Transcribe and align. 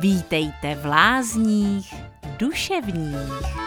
Vítejte 0.00 0.74
v 0.74 0.86
lázních 0.86 1.94
duševních. 2.38 3.58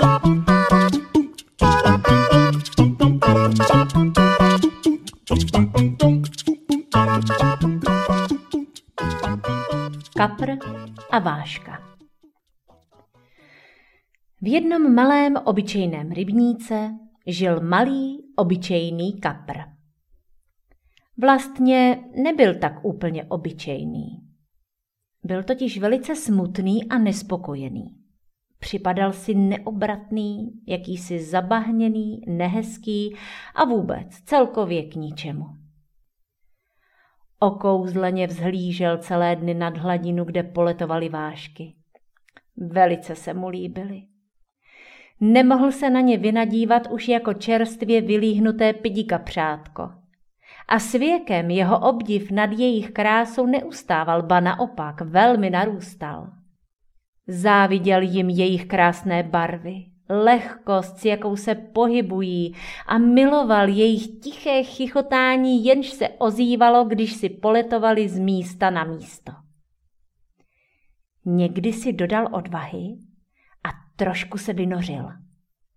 Kapr 0.00 0.39
a 11.10 11.18
Váška 11.18 11.96
V 14.42 14.48
jednom 14.48 14.94
malém 14.94 15.36
obyčejném 15.44 16.10
rybníce 16.10 16.90
žil 17.26 17.60
malý 17.60 18.24
obyčejný 18.36 19.20
kapr. 19.20 19.58
Vlastně 21.18 22.04
nebyl 22.22 22.54
tak 22.58 22.84
úplně 22.84 23.24
obyčejný. 23.24 24.06
Byl 25.24 25.42
totiž 25.42 25.78
velice 25.78 26.16
smutný 26.16 26.88
a 26.88 26.98
nespokojený. 26.98 27.96
Připadal 28.58 29.12
si 29.12 29.34
neobratný, 29.34 30.50
jakýsi 30.66 31.22
zabahněný, 31.22 32.20
nehezký 32.26 33.16
a 33.54 33.64
vůbec 33.64 34.06
celkově 34.24 34.82
k 34.82 34.94
ničemu. 34.94 35.59
Okouzleně 37.42 38.26
vzhlížel 38.26 38.98
celé 38.98 39.36
dny 39.36 39.54
nad 39.54 39.76
hladinu, 39.76 40.24
kde 40.24 40.42
poletovaly 40.42 41.08
vášky. 41.08 41.74
Velice 42.56 43.14
se 43.14 43.34
mu 43.34 43.48
líbily. 43.48 44.02
Nemohl 45.20 45.72
se 45.72 45.90
na 45.90 46.00
ně 46.00 46.18
vynadívat 46.18 46.90
už 46.90 47.08
jako 47.08 47.34
čerstvě 47.34 48.00
vylíhnuté 48.00 48.72
pidika 48.72 49.18
přátko. 49.18 49.90
A 50.68 50.78
s 50.78 50.92
věkem 50.92 51.50
jeho 51.50 51.88
obdiv 51.88 52.30
nad 52.30 52.52
jejich 52.52 52.90
krásou 52.90 53.46
neustával, 53.46 54.22
ba 54.22 54.40
naopak 54.40 55.00
velmi 55.00 55.50
narůstal. 55.50 56.30
Záviděl 57.26 58.02
jim 58.02 58.28
jejich 58.28 58.66
krásné 58.66 59.22
barvy, 59.22 59.89
lehkost, 60.10 60.98
s 60.98 61.04
jakou 61.04 61.36
se 61.36 61.54
pohybují 61.54 62.54
a 62.86 62.98
miloval 62.98 63.68
jejich 63.68 64.06
tiché 64.20 64.62
chichotání, 64.62 65.64
jenž 65.64 65.90
se 65.90 66.08
ozývalo, 66.08 66.84
když 66.84 67.12
si 67.12 67.28
poletovali 67.28 68.08
z 68.08 68.18
místa 68.18 68.70
na 68.70 68.84
místo. 68.84 69.32
Někdy 71.24 71.72
si 71.72 71.92
dodal 71.92 72.28
odvahy 72.32 72.98
a 73.64 73.68
trošku 73.96 74.38
se 74.38 74.52
vynořil, 74.52 75.08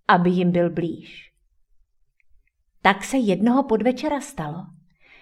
aby 0.08 0.30
jim 0.30 0.52
byl 0.52 0.70
blíž. 0.70 1.32
Tak 2.82 3.04
se 3.04 3.18
jednoho 3.18 3.64
podvečera 3.64 4.22
stalo, 4.22 4.66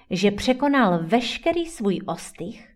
že 0.09 0.31
překonal 0.31 1.03
veškerý 1.03 1.65
svůj 1.65 2.01
ostych 2.05 2.75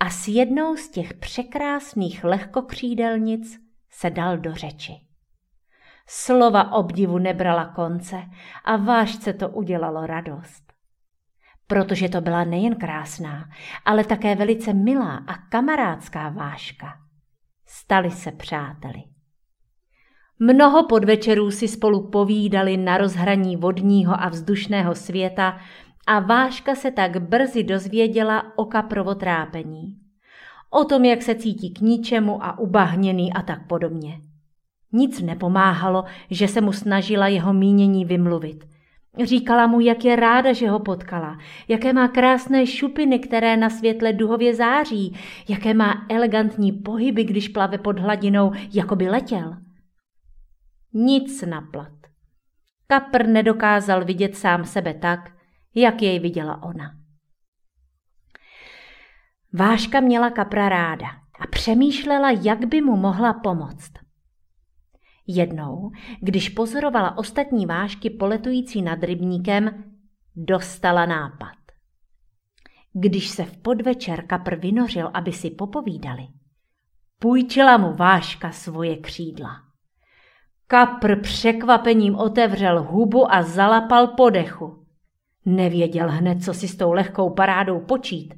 a 0.00 0.10
s 0.10 0.28
jednou 0.28 0.76
z 0.76 0.90
těch 0.90 1.14
překrásných 1.14 2.24
lehkokřídelnic 2.24 3.60
se 3.90 4.10
dal 4.10 4.38
do 4.38 4.54
řeči. 4.54 5.03
Slova 6.06 6.72
obdivu 6.72 7.18
nebrala 7.18 7.64
konce 7.64 8.22
a 8.64 8.76
vášce 8.76 9.32
to 9.32 9.48
udělalo 9.48 10.06
radost. 10.06 10.72
Protože 11.66 12.08
to 12.08 12.20
byla 12.20 12.44
nejen 12.44 12.76
krásná, 12.76 13.48
ale 13.84 14.04
také 14.04 14.36
velice 14.36 14.72
milá 14.72 15.16
a 15.16 15.34
kamarádská 15.48 16.28
váška. 16.28 16.98
Stali 17.66 18.10
se 18.10 18.32
přáteli. 18.32 19.02
Mnoho 20.38 20.86
podvečerů 20.86 21.50
si 21.50 21.68
spolu 21.68 22.10
povídali 22.10 22.76
na 22.76 22.98
rozhraní 22.98 23.56
vodního 23.56 24.22
a 24.22 24.28
vzdušného 24.28 24.94
světa 24.94 25.58
a 26.06 26.20
Váška 26.20 26.74
se 26.74 26.90
tak 26.90 27.22
brzy 27.22 27.64
dozvěděla 27.64 28.58
o 28.58 28.64
kaprovo 28.64 29.14
trápení. 29.14 29.98
O 30.70 30.84
tom, 30.84 31.04
jak 31.04 31.22
se 31.22 31.34
cítí 31.34 31.74
k 31.74 31.80
ničemu 31.80 32.44
a 32.44 32.58
ubahněný 32.58 33.32
a 33.32 33.42
tak 33.42 33.66
podobně. 33.66 34.20
Nic 34.94 35.20
nepomáhalo, 35.20 36.04
že 36.30 36.48
se 36.48 36.60
mu 36.60 36.72
snažila 36.72 37.28
jeho 37.28 37.52
mínění 37.52 38.04
vymluvit. 38.04 38.64
Říkala 39.24 39.66
mu, 39.66 39.80
jak 39.80 40.04
je 40.04 40.16
ráda, 40.16 40.52
že 40.52 40.70
ho 40.70 40.78
potkala, 40.78 41.38
jaké 41.68 41.92
má 41.92 42.08
krásné 42.08 42.66
šupiny, 42.66 43.18
které 43.18 43.56
na 43.56 43.70
světle 43.70 44.12
duhově 44.12 44.54
září, 44.54 45.16
jaké 45.48 45.74
má 45.74 46.06
elegantní 46.08 46.72
pohyby, 46.72 47.24
když 47.24 47.48
plave 47.48 47.78
pod 47.78 47.98
hladinou, 47.98 48.52
jako 48.72 48.96
by 48.96 49.08
letěl. 49.08 49.56
Nic 50.92 51.42
naplat. 51.42 51.92
Kapr 52.86 53.26
nedokázal 53.26 54.04
vidět 54.04 54.36
sám 54.36 54.64
sebe 54.64 54.94
tak, 54.94 55.32
jak 55.74 56.02
jej 56.02 56.18
viděla 56.18 56.62
ona. 56.62 56.94
Váška 59.52 60.00
měla 60.00 60.30
kapra 60.30 60.68
ráda 60.68 61.08
a 61.40 61.46
přemýšlela, 61.50 62.30
jak 62.30 62.64
by 62.64 62.80
mu 62.82 62.96
mohla 62.96 63.32
pomoct. 63.32 64.03
Jednou, 65.26 65.90
když 66.20 66.48
pozorovala 66.48 67.18
ostatní 67.18 67.66
vášky 67.66 68.10
poletující 68.10 68.82
nad 68.82 69.02
rybníkem, 69.02 69.84
dostala 70.36 71.06
nápad. 71.06 71.54
Když 72.92 73.28
se 73.28 73.44
v 73.44 73.56
podvečer 73.56 74.26
kapr 74.26 74.56
vynořil, 74.56 75.10
aby 75.14 75.32
si 75.32 75.50
popovídali, 75.50 76.26
půjčila 77.18 77.76
mu 77.76 77.92
váška 77.92 78.50
svoje 78.52 78.96
křídla. 78.96 79.50
Kapr 80.66 81.20
překvapením 81.20 82.16
otevřel 82.16 82.82
hubu 82.82 83.34
a 83.34 83.42
zalapal 83.42 84.06
po 84.06 84.30
dechu. 84.30 84.84
Nevěděl 85.46 86.08
hned, 86.10 86.44
co 86.44 86.54
si 86.54 86.68
s 86.68 86.76
tou 86.76 86.92
lehkou 86.92 87.30
parádou 87.30 87.80
počít, 87.80 88.34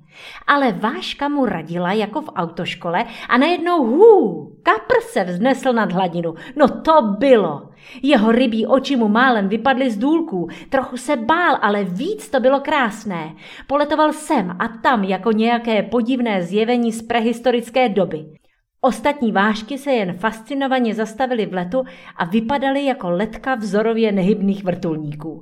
ale 0.47 0.73
Váška 0.73 1.29
mu 1.29 1.45
radila 1.45 1.93
jako 1.93 2.23
v 2.23 2.29
autoškole 2.29 3.05
a 3.29 3.39
najednou 3.39 3.85
hů, 3.85 4.36
kapr 4.67 4.95
se 5.01 5.25
vznesl 5.25 5.73
nad 5.73 5.93
hladinu. 5.93 6.35
No 6.57 6.69
to 6.69 7.03
bylo. 7.19 7.69
Jeho 8.03 8.33
rybí 8.33 8.67
oči 8.67 8.97
mu 8.97 9.09
málem 9.09 9.49
vypadly 9.49 9.91
z 9.91 9.99
důlků, 9.99 10.49
trochu 10.69 10.97
se 10.97 11.17
bál, 11.17 11.59
ale 11.63 11.85
víc 11.85 12.31
to 12.31 12.41
bylo 12.41 12.61
krásné. 12.61 13.35
Poletoval 13.67 14.13
sem 14.13 14.57
a 14.59 14.69
tam 14.69 15.05
jako 15.05 15.33
nějaké 15.33 15.83
podivné 15.83 16.43
zjevení 16.43 16.93
z 16.93 17.03
prehistorické 17.03 17.89
doby. 17.89 18.27
Ostatní 18.81 19.33
vášky 19.33 19.79
se 19.79 19.93
jen 19.93 20.13
fascinovaně 20.13 20.95
zastavili 20.95 21.47
v 21.47 21.55
letu 21.55 21.85
a 22.17 22.25
vypadaly 22.25 22.85
jako 22.85 23.11
letka 23.11 23.55
vzorově 23.55 24.13
nehybných 24.13 24.65
vrtulníků. 24.65 25.41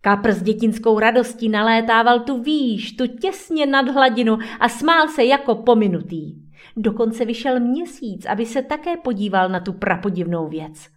Kapr 0.00 0.32
s 0.32 0.42
dětinskou 0.42 0.98
radostí 0.98 1.48
nalétával 1.48 2.20
tu 2.20 2.42
výš, 2.42 2.92
tu 2.92 3.06
těsně 3.06 3.66
nad 3.66 3.88
hladinu 3.88 4.38
a 4.60 4.68
smál 4.68 5.08
se 5.08 5.24
jako 5.24 5.54
pominutý. 5.54 6.43
Dokonce 6.76 7.24
vyšel 7.24 7.60
měsíc, 7.60 8.26
aby 8.26 8.46
se 8.46 8.62
také 8.62 8.96
podíval 8.96 9.48
na 9.48 9.60
tu 9.60 9.72
prapodivnou 9.72 10.48
věc. 10.48 10.88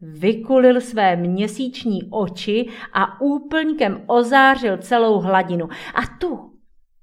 Vykulil 0.00 0.80
své 0.80 1.16
měsíční 1.16 2.02
oči 2.10 2.66
a 2.92 3.20
úplňkem 3.20 4.04
ozářil 4.06 4.78
celou 4.78 5.20
hladinu. 5.20 5.68
A 5.94 6.16
tu 6.18 6.58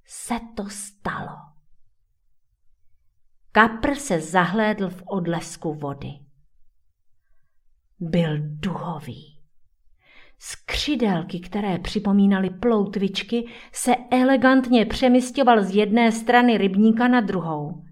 se 0.05 0.35
to 0.55 0.69
stalo. 0.69 1.37
Kapr 3.51 3.95
se 3.95 4.19
zahlédl 4.21 4.89
v 4.89 5.03
odlesku 5.05 5.73
vody. 5.73 6.09
Byl 7.99 8.37
duhový. 8.39 9.38
Skřidelky, 10.39 11.39
které 11.39 11.79
připomínaly 11.79 12.49
ploutvičky, 12.49 13.47
se 13.71 13.95
elegantně 14.11 14.85
přemysťoval 14.85 15.63
z 15.63 15.75
jedné 15.75 16.11
strany 16.11 16.57
rybníka 16.57 17.07
na 17.07 17.21
druhou. 17.21 17.83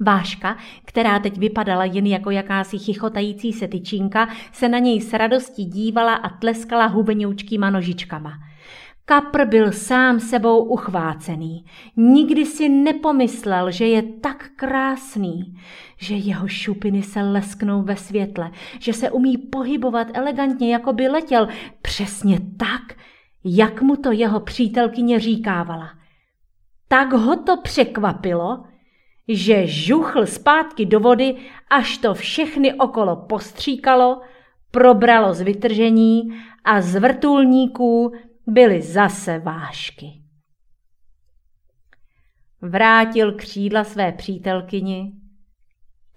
Váška, 0.00 0.56
která 0.84 1.18
teď 1.18 1.38
vypadala 1.38 1.84
jen 1.84 2.06
jako 2.06 2.30
jakási 2.30 2.78
chichotající 2.78 3.52
se 3.52 3.68
tyčinka, 3.68 4.28
se 4.52 4.68
na 4.68 4.78
něj 4.78 5.00
s 5.00 5.12
radostí 5.12 5.64
dívala 5.64 6.14
a 6.14 6.28
tleskala 6.38 6.86
hubenoučkýma 6.86 7.70
nožičkama– 7.70 8.32
Kapr 9.04 9.44
byl 9.44 9.72
sám 9.72 10.20
sebou 10.20 10.64
uchvácený. 10.64 11.64
Nikdy 11.96 12.46
si 12.46 12.68
nepomyslel, 12.68 13.70
že 13.70 13.86
je 13.86 14.02
tak 14.02 14.50
krásný, 14.56 15.54
že 15.98 16.14
jeho 16.14 16.48
šupiny 16.48 17.02
se 17.02 17.22
lesknou 17.22 17.82
ve 17.82 17.96
světle, 17.96 18.50
že 18.80 18.92
se 18.92 19.10
umí 19.10 19.38
pohybovat 19.38 20.06
elegantně, 20.14 20.72
jako 20.72 20.92
by 20.92 21.08
letěl, 21.08 21.48
přesně 21.82 22.40
tak, 22.58 22.98
jak 23.44 23.82
mu 23.82 23.96
to 23.96 24.12
jeho 24.12 24.40
přítelkyně 24.40 25.20
říkávala. 25.20 25.90
Tak 26.88 27.12
ho 27.12 27.36
to 27.36 27.56
překvapilo, 27.56 28.64
že 29.28 29.66
žuchl 29.66 30.26
zpátky 30.26 30.86
do 30.86 31.00
vody, 31.00 31.36
až 31.70 31.98
to 31.98 32.14
všechny 32.14 32.74
okolo 32.74 33.16
postříkalo, 33.16 34.20
probralo 34.70 35.34
z 35.34 35.40
vytržení 35.40 36.22
a 36.64 36.80
z 36.80 36.96
vrtulníků 36.96 38.12
byly 38.46 38.82
zase 38.82 39.38
vášky. 39.38 40.22
Vrátil 42.60 43.32
křídla 43.32 43.84
své 43.84 44.12
přítelkyni, 44.12 45.12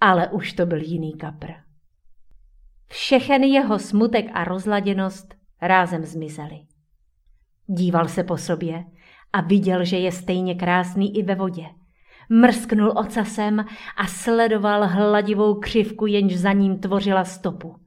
ale 0.00 0.28
už 0.28 0.52
to 0.52 0.66
byl 0.66 0.82
jiný 0.82 1.12
kapr. 1.12 1.50
Všechen 2.88 3.42
jeho 3.42 3.78
smutek 3.78 4.26
a 4.32 4.44
rozladěnost 4.44 5.34
rázem 5.62 6.04
zmizely. 6.04 6.58
Díval 7.66 8.08
se 8.08 8.24
po 8.24 8.36
sobě 8.36 8.84
a 9.32 9.40
viděl, 9.40 9.84
že 9.84 9.98
je 9.98 10.12
stejně 10.12 10.54
krásný 10.54 11.18
i 11.18 11.22
ve 11.22 11.34
vodě. 11.34 11.66
Mrsknul 12.28 12.90
ocasem 12.98 13.64
a 13.96 14.06
sledoval 14.06 14.86
hladivou 14.88 15.54
křivku, 15.54 16.06
jenž 16.06 16.36
za 16.36 16.52
ním 16.52 16.78
tvořila 16.78 17.24
stopu. 17.24 17.85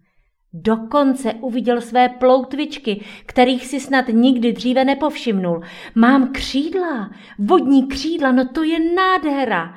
Dokonce 0.53 1.33
uviděl 1.33 1.81
své 1.81 2.09
ploutvičky, 2.09 3.05
kterých 3.25 3.65
si 3.65 3.79
snad 3.79 4.07
nikdy 4.07 4.53
dříve 4.53 4.85
nepovšimnul. 4.85 5.61
Mám 5.95 6.31
křídla, 6.31 7.11
vodní 7.39 7.87
křídla, 7.87 8.31
no 8.31 8.47
to 8.47 8.63
je 8.63 8.93
nádhera. 8.93 9.75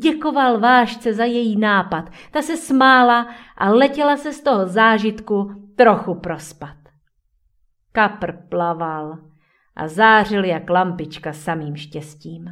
Děkoval 0.00 0.60
vášce 0.60 1.14
za 1.14 1.24
její 1.24 1.58
nápad. 1.58 2.10
Ta 2.30 2.42
se 2.42 2.56
smála 2.56 3.26
a 3.56 3.70
letěla 3.70 4.16
se 4.16 4.32
z 4.32 4.40
toho 4.40 4.66
zážitku 4.66 5.50
trochu 5.76 6.14
prospat. 6.14 6.76
Kapr 7.92 8.32
plaval 8.48 9.18
a 9.76 9.88
zářil 9.88 10.44
jak 10.44 10.70
lampička 10.70 11.32
samým 11.32 11.76
štěstím. 11.76 12.50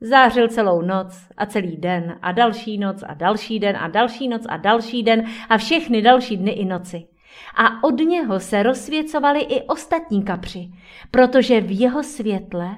Zářil 0.00 0.48
celou 0.48 0.82
noc 0.82 1.28
a 1.36 1.46
celý 1.46 1.76
den 1.76 2.18
a 2.22 2.32
další 2.32 2.78
noc 2.78 3.04
a 3.06 3.14
další 3.14 3.58
den 3.58 3.76
a 3.76 3.88
další 3.88 4.28
noc 4.28 4.46
a 4.48 4.56
další 4.56 5.02
den 5.02 5.24
a 5.48 5.58
všechny 5.58 6.02
další 6.02 6.36
dny 6.36 6.50
i 6.50 6.64
noci. 6.64 7.08
A 7.56 7.82
od 7.82 8.00
něho 8.00 8.40
se 8.40 8.62
rozsvěcovali 8.62 9.40
i 9.40 9.62
ostatní 9.62 10.24
kapři, 10.24 10.70
protože 11.10 11.60
v 11.60 11.80
jeho 11.80 12.02
světle 12.02 12.76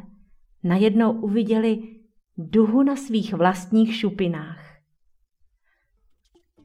najednou 0.65 1.13
uviděli 1.13 1.79
duhu 2.39 2.83
na 2.83 2.97
svých 2.97 3.35
vlastních 3.35 3.97
šupinách. 3.97 4.77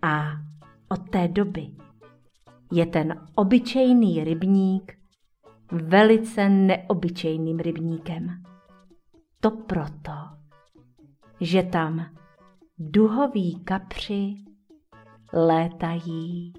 A 0.01 0.31
od 0.89 1.09
té 1.09 1.27
doby 1.27 1.67
je 2.71 2.85
ten 2.85 3.27
obyčejný 3.35 4.23
rybník 4.23 4.93
velice 5.71 6.49
neobyčejným 6.49 7.59
rybníkem. 7.59 8.43
To 9.39 9.51
proto, 9.51 10.11
že 11.41 11.63
tam 11.63 12.05
duhoví 12.77 13.59
kapři 13.63 14.35
létají 15.33 16.53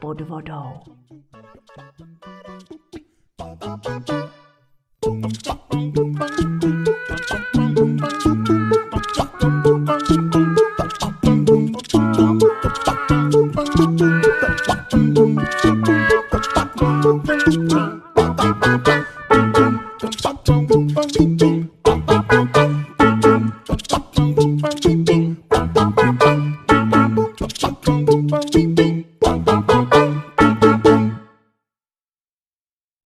pod 0.00 0.20
vodou. 0.20 0.80